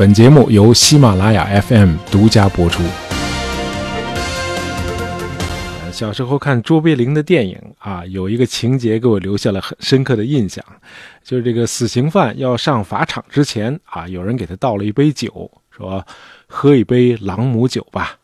[0.00, 2.82] 本节目由喜马拉雅 FM 独家播出。
[5.92, 10.64] 小时候看卓别林的电影啊，有一个情节给我留下了很深刻的印象，
[11.22, 16.02] 就是这个死刑犯要上法场之前啊，有人给他倒了一杯酒，说
[16.46, 18.16] 喝一杯朗姆酒吧。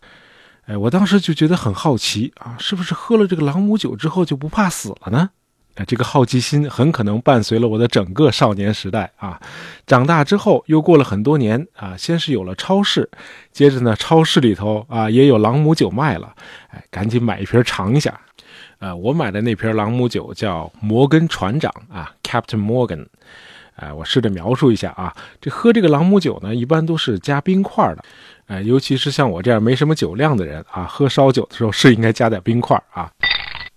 [0.64, 5.28] 哎，我当时就觉得很好奇啊，是不是喝了这个朗姆酒之后就不怕死了呢？
[5.76, 9.40] 哎，这个好奇心很可能伴随了我的整个少年时代啊。
[9.86, 13.08] 长大之后又过了很多年啊，先是有了超市，
[13.52, 16.34] 接着呢，超市里头啊也有朗姆酒卖了，
[16.68, 18.20] 哎，赶紧买一瓶尝一下。
[18.78, 23.06] 呃，我买的那瓶朗姆酒叫摩根船长啊，Captain Morgan。
[23.76, 28.02] 哎，我试着描述一下啊，这喝这个朗姆酒呢，一般都是加冰块的。
[28.46, 33.10] 哎，尤其是像我这样没什么酒量的人啊，喝烧酒的时候是应该加点冰块啊。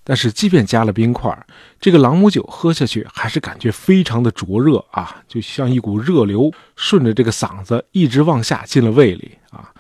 [0.10, 1.32] 但是，即便加了冰块，
[1.80, 9.72] 这个朗姆酒喝下去还是感觉非常的灼热啊，就像一股热流顺着这个嗓子一直往下进了胃里啊。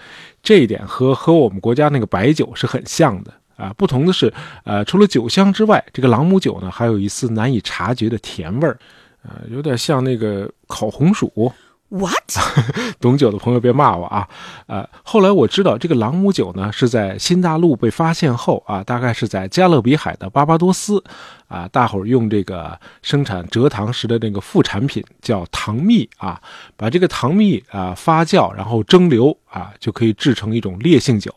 [0.43, 3.73] 这一点和和我们国家那个白酒是很像的啊。
[3.75, 4.31] 不同的是，
[4.65, 8.77] 呃，除了酒香之外，这个朗姆酒呢还有一丝难以察觉的甜味儿，
[9.23, 11.51] 呃，有点像那个烤红薯。
[11.89, 12.13] What？
[13.01, 14.27] 懂酒的朋友别骂我啊！
[14.67, 21.03] 呃，后来我知道这个朗姆酒呢是在新大陆被发现后啊，大概是在加勒比海的巴巴多斯
[21.47, 26.39] 啊，大伙儿用这个生产蔗糖时的那个副产品叫糖蜜啊，
[26.77, 31.33] 把这个糖蜜啊发酵然后蒸馏啊，就可以制成一种烈性酒，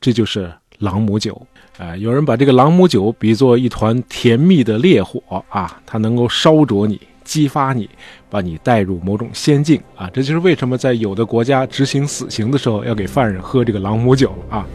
[0.00, 1.40] 这就是朗姆酒。
[1.78, 7.00] 啊，有人把这个朗姆酒比作一团甜蜜的烈火啊，它能够烧灼你。
[7.32, 7.88] 激发你，
[8.28, 10.06] 把你带入某种仙境啊！
[10.12, 14.66] 这就是为什么在有的国家执行死刑的时候要给犯人喝这个朗姆酒啊。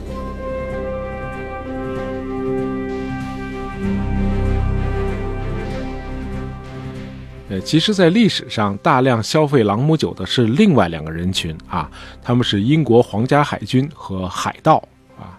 [7.49, 11.87] 呃，其实，在历史上，大量消费朗姆酒的是另外两个人群啊，
[12.23, 14.83] 他们是英国皇家海军和海盗
[15.15, 15.37] 啊，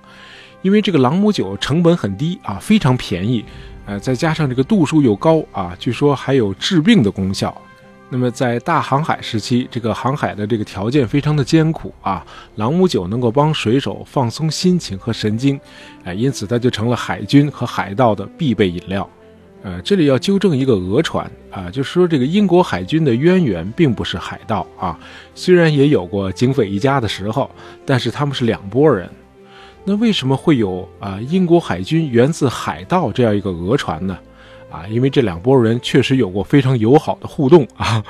[0.63, 3.45] 因为这个朗姆酒成本很低啊，非常便宜。
[3.89, 7.57] 呃，再加上这个度数又高啊，据说还有治病的功效。
[8.11, 12.25] 那么在大航海时期，这个航海的这个条件非常的艰苦啊，
[12.57, 15.59] 朗姆酒能够帮水手放松心情和神经，
[16.05, 19.09] 哎，因此它就成了海军和海盗的必备饮料。
[19.63, 24.99] 呃，这里要纠正一个讹传啊，就是说这个英国海军的渊源并不是海盗啊，
[25.35, 27.51] 虽然也有过警匪一家的时候，
[27.85, 29.09] 但是他们是两拨人。
[29.89, 34.19] 那为什么会有啊英国海军源自海盗这样一个讹传呢？
[34.71, 38.05] 啊，因为这两拨人确实有过非常友好的互动啊。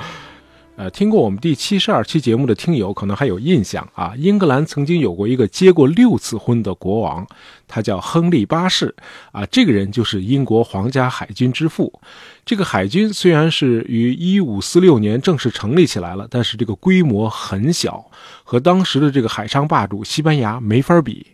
[0.75, 7.25] 呃，听过我们第七十二期节目的听友可能还有印象啊，英格兰曾经有过一个结过六次婚的国王，
[7.65, 8.93] 他叫亨利八世
[9.31, 12.01] 啊，这个人就是英国皇家海军之父。
[12.43, 18.05] 这个海军虽然是于一五四六年正式成立起来了，但是这个规模很小，
[18.43, 21.25] 和当时的这个海上霸主西班牙没法比。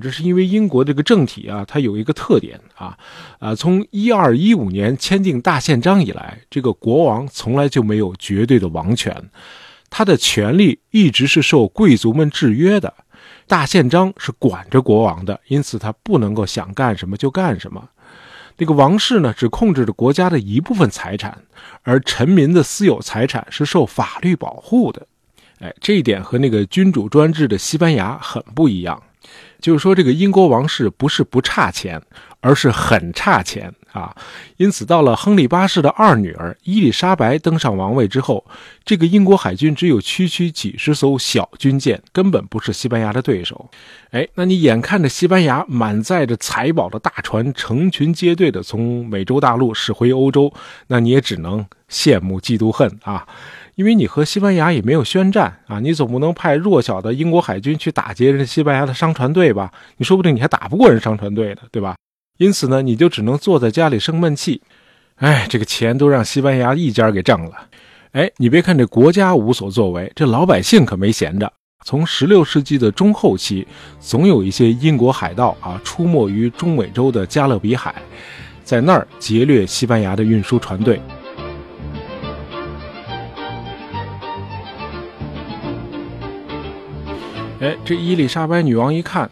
[0.00, 2.96] 这是因为英国这个政体啊，它有一个特点啊，
[3.38, 9.30] 啊，从一二一五年签订大宪章以来，这个国王从来就没有绝对的王权，
[9.90, 12.92] 他的权力一直是受贵族们制约的。
[13.46, 17.88] 大宪章是管着国王的，因此他不能够想干什么就干什么。
[18.58, 21.36] 那个王室呢，只控制着国家的一部分财产，
[21.82, 25.06] 而臣民的私有财产是受法律保护的。
[25.60, 29.02] 哎，这一点和那个君主专制的西班牙很不一样。
[29.60, 32.00] 就是说，这个英国王室不是不差钱，
[32.40, 34.14] 而是很差钱啊！
[34.58, 38.44] 因此，到了亨利八世的二女儿伊丽莎白登上王位之后，
[38.84, 43.68] 这个英国海军只有区区几十艘小军舰，根本不是西班牙的对手。
[44.10, 50.52] 哎，那你眼看着西班牙满载着财宝的大船成群结队的从美洲大陆驶回欧洲，
[50.88, 53.26] 那你也只能羡慕嫉妒恨啊！
[53.76, 59.70] 因为你和西班牙也没有宣战啊，你总不能派弱小的英国海军去打劫人西班牙的商船队吧？
[59.98, 61.94] 你说不定你还打不过人商船队的，对吧？
[62.38, 64.62] 因此呢，你就只能坐在家里生闷气。
[65.16, 67.52] 哎，这个钱都让西班牙一家给挣了。
[68.12, 71.52] 哎，你别看这国家无所作为，这老百姓可没闲着。
[71.84, 73.66] 从16世纪的中后期，
[74.00, 77.94] 总有一些英国海盗啊出没于中美洲的加勒比海，
[78.64, 80.98] 在那儿劫掠西班牙的运输船队。
[87.58, 89.30] 哎，这伊丽莎白女王一看，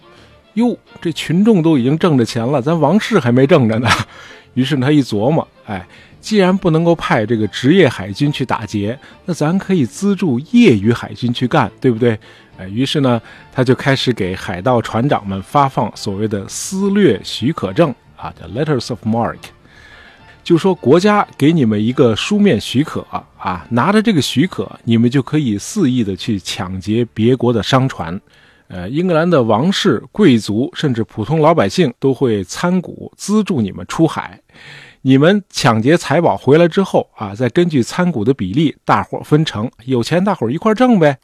[0.54, 3.88] 哟，这群众都已经挣着钱了，咱王室还没挣着呢。
[4.54, 5.86] 于是她一琢磨，哎，
[6.20, 12.18] 既然不能够派这个职业海军去打劫，那咱可以资助业余海军去干，对不对？
[12.56, 13.20] 哎，于是呢，
[13.52, 19.36] 他就开始给海盗船长们发放所谓的私掠许可证啊，叫 letters of mark。
[20.44, 23.00] 就说国家给你们一个书面许可
[23.38, 28.20] 啊，拿着这个许可，你们就可以肆意的去抢劫别国的商船。
[28.68, 34.38] 呃，英格兰的王室、贵族，甚至普通老百姓都会参股资助你们出海。
[35.00, 41.16] 你们抢劫财宝回来之后啊，再根据参股的比例，大伙分成，有钱大伙一块挣呗。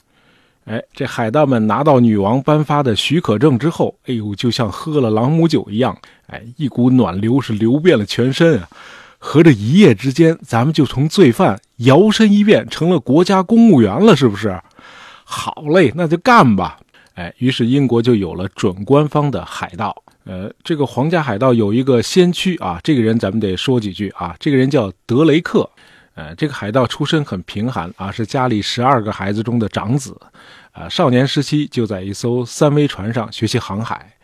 [0.66, 5.96] 哎，这海盗们拿到女王颁发的许可证之后，哎呦，就像喝了朗姆酒一样，
[6.26, 8.68] 哎，一股暖流是流遍了全身啊。
[9.22, 14.58] 合着一夜之间，咱们就从罪犯摇身一变成了国家公务员了，是不是？
[15.24, 16.80] 好嘞，那就干吧！
[17.14, 19.94] 哎，于是英国就有了准官方的海盗。
[20.24, 24.34] 呃，这个皇家海盗有一个先驱啊，这个人咱们得说几句啊。
[24.40, 25.68] 这个人叫德雷克。
[26.14, 30.18] 呃，这个海盗出身很贫寒啊，是家里十二个孩子中的长子。
[30.72, 34.14] 呃，少年时期就在一艘三桅船上学习航海。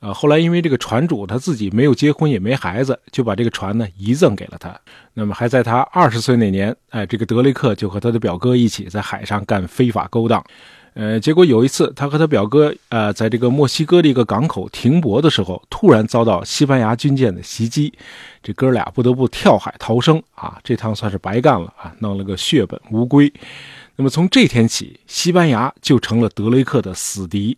[0.00, 4.74] 呃，后来因为这个船主他自己没有结婚也没孩子，就把这个船呢遗赠给了他。
[5.12, 10.42] 那么还在他二十岁那年，哎，这个德雷克就和他的表哥一起在海上干非法勾当。
[10.94, 17.92] 呃，结果有一次他和他表哥呃在这个墨西哥的一个港口停泊的时候，突然遭到西班牙军舰的袭击，
[18.42, 23.32] 这哥俩不得不跳海逃生啊，这趟算是白干了啊，弄了个血本无归。
[24.00, 27.54] 那么从这天起，西班牙就成了德雷克的死敌。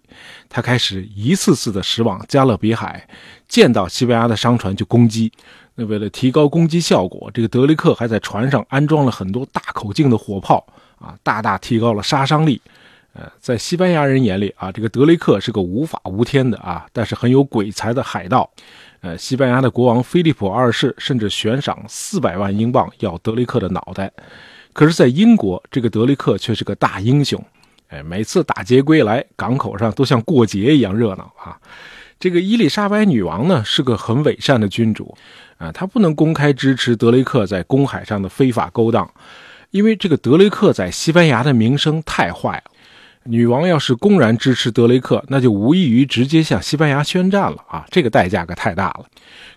[0.49, 3.09] 他开始一次次的驶往加勒比海，
[3.47, 5.31] 见到西班牙的商船就攻击。
[5.77, 10.67] 那为了提高攻击效果，这个德雷克还在船上安装了很多大口径的火炮，
[10.99, 12.61] 啊，大大提高了杀伤力。
[13.13, 18.51] 呃，在西班牙人眼里啊，这个德雷克是个无法无天的啊，但是很有鬼才的海盗。
[19.01, 24.11] 呃，西班牙的国王菲利普二世甚至悬赏四百万英镑要德雷克的脑袋。
[24.73, 27.45] 可是，在英国，这个德雷克却是个大英雄，
[27.89, 31.59] 哎，每次打劫归来，港口上都像过节一样热闹啊。
[32.19, 35.15] 这个伊丽莎白女王呢，是个很伪善的君主，
[35.59, 39.11] 啊，她不能公开支持德雷克在公海上的非法勾当，
[39.71, 42.72] 因为这个德雷克在西班牙的名声太坏了。
[43.25, 47.85] 女王要是公然支持德雷克，那就无异于直接向西班牙宣战了啊！
[47.91, 49.07] 这个代价可太大了。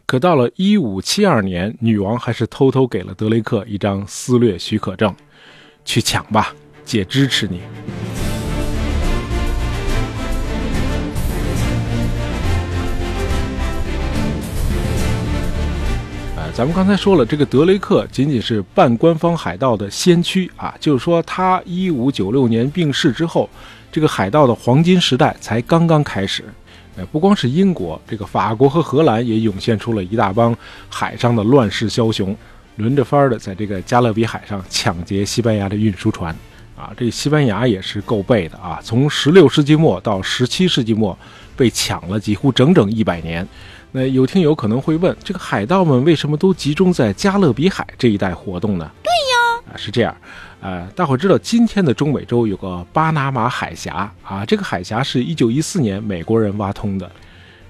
[0.06, 5.15] 可到了一五七二年，女王还是偷偷给了德雷克一张私掠许可证，
[5.83, 6.53] 去抢吧，
[6.83, 7.62] 姐支持你。
[16.56, 23.50] 咱们刚才说了，这个德雷克仅仅是半官方海盗的先驱啊，就是说他一五九六年病逝之后，
[23.92, 26.46] 这个海盗的黄金时代才刚刚开始。
[26.96, 30.56] 呃，不光是英国，这个法国和荷兰也涌现出了一大帮
[30.88, 32.34] 海上的乱世枭雄，
[32.78, 36.34] 轮着番儿的在这个加勒比海上抢劫西班牙的运输船。
[36.78, 41.18] 啊，这西班牙也是够背的啊，从十六世纪末到十七世纪末，
[41.58, 43.46] 被抢了几乎整整一百年。
[43.95, 48.92] 那有听友可能会问，这个海盗们为什么都集中在加勒比海这一带活动呢？
[49.01, 50.13] 对呀，啊是这样，
[50.59, 57.09] 呃，大伙知道今天的中美洲有个巴拿马海峡啊，这个海峡是一九一四年美国人挖通的，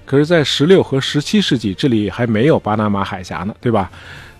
[0.04, 3.88] 可是，在十六和十七世纪这里还没有巴拿马海峡呢，对吧？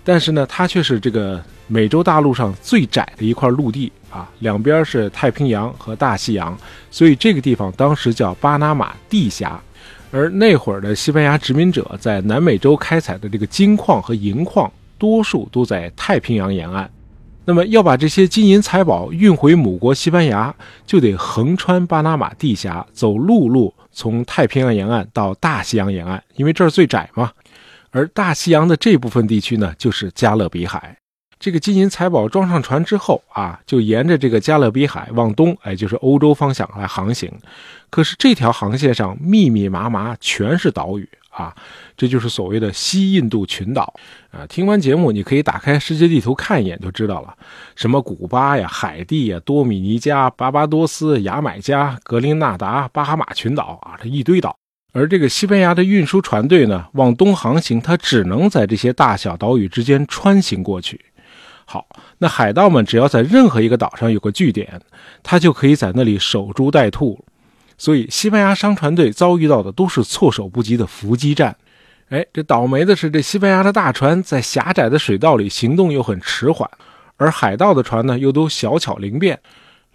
[0.02, 6.58] 但是呢，它却是这个美洲大陆上最窄的一块陆地啊，两边是太平洋和大西洋，
[6.90, 9.62] 所以这个地方当时叫巴拿马地峡。
[10.10, 16.90] 而那会儿的西班牙殖民者在南美洲开采的这个金矿和银矿，多数都在太平洋沿岸。
[17.44, 20.52] 那么要把这些金银财宝运回母国西班牙，
[20.84, 27.30] 就得横穿巴拿马地峡，走陆路从太平洋沿岸到大西洋沿岸，因为这儿最窄嘛。
[27.90, 30.96] 而大西洋的这部分地区呢，就是加勒比海。
[31.38, 37.30] 这个金银财宝装上船之后啊，就沿着这个加勒比海往东，哎，就是欧洲方向来航行。
[37.90, 41.54] 可是这条航线上密密麻麻全是岛屿啊，
[41.96, 43.92] 这就是所谓的西印度群岛
[44.30, 44.46] 啊。
[44.46, 47.34] 听完节目，你可以打开世界地图看一眼就知道了，
[47.74, 54.56] 什么古巴呀、海地呀、多米尼加、巴巴多斯、牙买加、格林纳达、巴哈马群岛啊，这一堆岛。
[54.92, 60.98] 而这个西班牙的运输船队呢，往东航行，它只能在这些大小岛屿之间穿行过去。
[61.66, 61.86] 好，
[62.18, 64.80] 那海盗们只要在任何一个岛上有个据点，
[65.22, 67.22] 他就可以在那里守株待兔。
[67.78, 71.56] 所以，西班牙商船队遭遇到的都是措手不及的伏击战。
[72.08, 76.70] 哎，这倒霉的是，这西班牙的大船在狭窄的水道里行动又很迟缓，
[77.16, 79.38] 而海盗的船呢又都小巧灵便。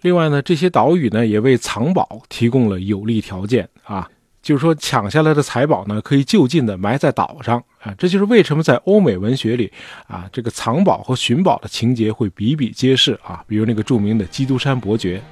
[0.02, 4.08] 另外呢，这些岛屿呢也为藏宝提供了有利条件啊。
[4.42, 7.94] 就是说，抢下来的财宝呢，可以就近的埋在岛上啊。
[7.96, 9.72] 这就是为什么在欧美文学里
[10.08, 13.44] 啊，这个藏宝和寻宝的情节会比比皆是啊。
[13.46, 15.22] 比如那个著名的《基督山伯爵》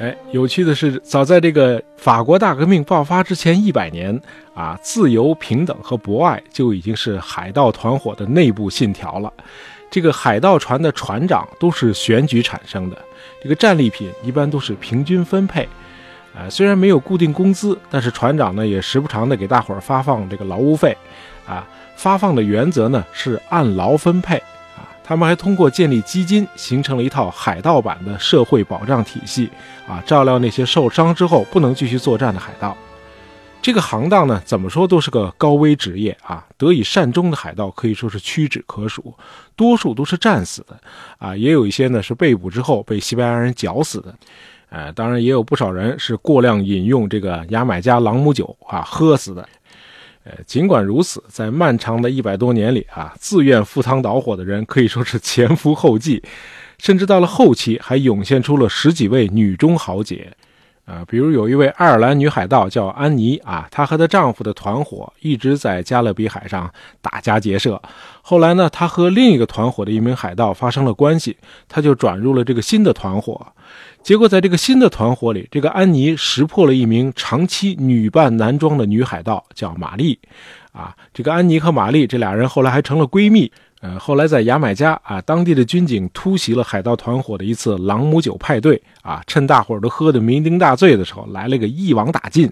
[0.00, 4.18] 哎，有趣的是，早在这个法国大革命爆发之前一百年
[4.54, 9.30] 啊，自由、平等和博爱就已经是海盗团伙的内部信条了。
[9.90, 12.96] 这个海盗船的船长都是选举产生的，
[13.42, 15.68] 这个战利品一般都是平均分配。
[16.34, 20.96] 呃，虽然没有固定工资，但是船长呢也时不常的给大伙儿发放这个劳务费。
[21.46, 21.66] 啊，
[21.96, 24.42] 发放的原则呢是按劳分配。
[25.10, 29.50] 他们还通过建立基金，形成了一套海盗版的社会保障体系，
[29.88, 32.76] 啊，照料那些受伤之后不能继续作战的海盗。
[33.60, 36.46] 这个行当呢，怎么说都是个高危职业啊。
[36.56, 39.12] 得以善终的海盗可以说是屈指可数，
[39.56, 40.78] 多数都是战死的，
[41.18, 44.14] 啊，也有一些呢是被捕之后被西班牙人绞死的，
[44.68, 49.48] 呃，当然也有不少人是过量饮用这个牙买加朗姆酒啊喝死的。
[50.24, 56.22] 呃，尽管如此，在漫长的一百多年里啊，自愿赴汤蹈火的人可以说是前赴后继，
[56.78, 60.30] 甚至到了后期还涌现出了十几位女中豪杰。
[60.90, 66.68] 啊，比如有一位爱尔兰女海盗叫安妮啊，她和她丈夫的团伙一直在加勒比海上
[67.00, 67.80] 打家劫舍。
[68.22, 71.36] 后来呢，她和另一个团伙的一名海盗发生了关系，
[71.68, 73.46] 她就转入了这个新的团伙。
[74.02, 80.18] 结果在这个新的团伙里，这个安妮识破了一名长期女扮男装的女海盗，叫玛丽。
[80.72, 83.52] 啊，这个安妮和玛丽这俩人后来还成了闺蜜。
[83.80, 92.50] 呃，后来在牙买加啊，当地的军警突袭了海盗团伙的一次朗姆酒派对啊，趁大伙儿都喝得酩酊大醉的时候，来了个一网打尽。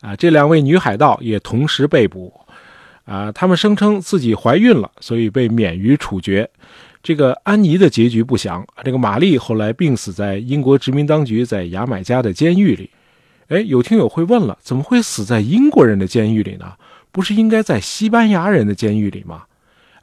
[0.00, 2.32] 啊，这两位女海盗也同时被捕。
[3.04, 6.48] 啊，他们声称自己怀孕了，所以被免于处决。
[7.02, 12.88] 这个安妮的结局不详，这个玛丽后来病死在英国殖民当局在牙买加的监狱里。
[13.48, 16.74] 哎，有听友会问了，怎么会死在英国人的监狱里呢？
[17.10, 19.42] 不是应该在西班牙人的监狱里吗？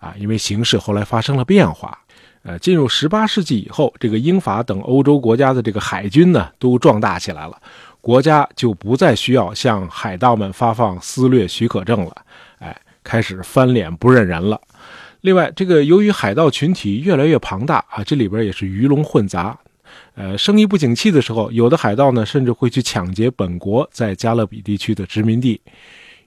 [0.08, 1.98] 啊，因为形势后来发生了变化，
[2.44, 7.62] 呃，进入十八世纪以后，这个英法等欧洲国家的这个海军呢都壮大起来了，
[8.00, 12.16] 国家就不再需要向海盗们发放私掠许可证了，
[12.60, 12.74] 哎，
[13.04, 14.62] 开始翻脸不认人了。
[15.22, 19.58] 另外，这个由于海盗群体越来越庞大啊，这里边也是鱼龙混杂，
[20.16, 25.60] 呃，生意不景气的时候，有的海盗呢甚至会去抢劫本国在加勒比地区的殖民地。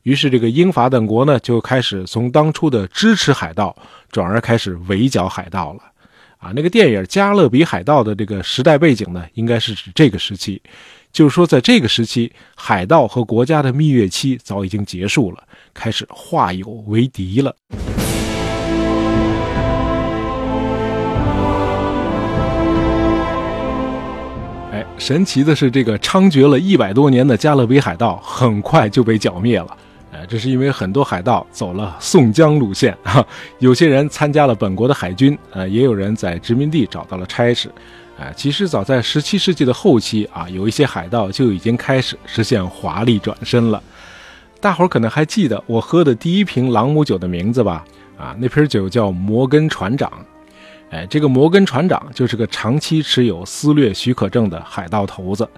[0.02, 3.76] 于是，这个英法等国呢，就开始从当初的支持海盗，
[4.10, 5.80] 转而开始围剿海盗了。
[6.38, 10.62] 啊，那个电影《加勒比海盗》的这个时代背景呢，应该是指这个时期，
[11.12, 17.54] 就是说，在这个时期，海盗和国家的蜜月期早已经结束了，开始化友为敌了。
[24.72, 29.76] 哎，神奇的是，这个猖獗了一百多年的加勒比海盗，很快就被剿灭了。
[30.28, 33.24] 这是因为很多海盗走了宋江路线啊，
[33.58, 37.68] 有些人参加了本国的海军，呃，也有人在殖民地找到了差事，
[38.18, 43.82] 啊，其实早在十七世纪的后期啊，有一些海盗就已经开始实现华丽转身了。
[44.60, 47.84] 大伙儿可能还记得我喝的第一瓶朗姆酒的名字吧？
[48.18, 50.12] 啊，那瓶酒叫摩根船长。
[50.90, 55.48] 哎，这个摩根船长就是个长期持有私掠许可证的海盗头子。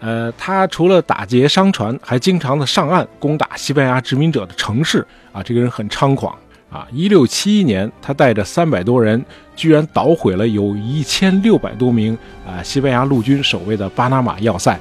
[0.00, 5.42] 呃，他除了打劫商船，还经常的上岸攻打西班牙殖民者的城市啊。
[5.42, 6.34] 这个人很猖狂
[6.70, 6.88] 啊！
[6.90, 9.22] 一六七一年，他带着三百多人，
[9.54, 12.16] 居然捣毁了有一千六百多名
[12.46, 14.72] 啊西班牙陆军守卫的巴拿马要塞，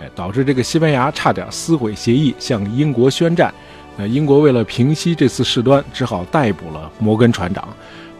[0.00, 3.54] 哎，导致这个西班牙差点撕毁协议，向英国宣战。
[3.96, 7.68] 那英国为了平息这次事端，只好逮捕了摩根船长，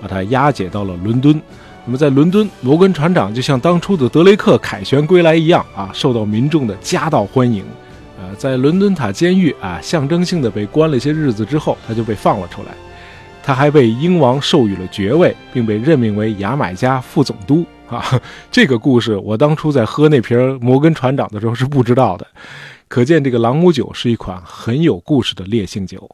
[0.00, 1.40] 把他押解到了伦敦。
[1.88, 7.64] 那么在伦敦，摩根船长就像当初的德雷克凯旋归来一样啊，受到民众的夹道欢迎。
[8.20, 12.68] 呃，在伦敦塔监狱啊，象征性的被关了一些日子之后，他就被放了出来。
[13.42, 18.20] 他还被英王授予了爵位，并被任命为牙买加副总督啊。
[18.50, 22.26] 这个故事我当初在喝那瓶摩根船长的时候是不知道的，
[22.86, 26.06] 可见这个朗姆酒是一款很有故事的烈性酒。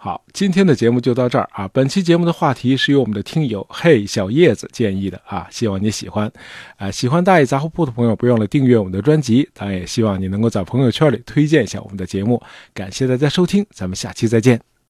[0.00, 1.66] 好，今天的节目就到这儿啊！
[1.72, 6.30] 本期节目的话题是由我们的听友嘿小叶子建议的啊，希望你喜欢。
[6.76, 9.50] 啊，喜欢大爷杂货铺的朋友，不用了订阅我们的专辑。
[9.52, 12.40] 当然，也希望你能够在朋友圈里推荐一下我们的节目。
[12.72, 14.77] 感谢大家收听，咱们下期再见。